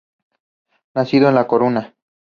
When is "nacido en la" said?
0.95-1.45